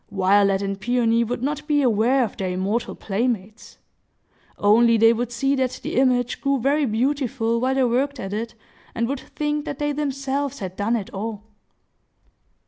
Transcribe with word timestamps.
Violet 0.09 0.63
and 0.63 0.79
Peony 0.81 1.23
would 1.23 1.43
not 1.43 1.67
be 1.67 1.83
aware 1.83 2.23
of 2.23 2.35
their 2.35 2.49
immortal 2.49 2.95
playmates,—only 2.95 4.97
they 4.97 5.13
would 5.13 5.31
see 5.31 5.55
that 5.55 5.79
the 5.83 5.95
image 5.97 6.41
grew 6.41 6.59
very 6.59 6.85
beautiful 6.85 7.59
while 7.61 7.75
they 7.75 7.83
worked 7.83 8.19
at 8.19 8.33
it, 8.33 8.55
and 8.95 9.07
would 9.07 9.19
think 9.19 9.63
that 9.65 9.77
they 9.77 9.91
themselves 9.91 10.57
had 10.57 10.75
done 10.75 10.95
it 10.95 11.11
all. 11.11 11.43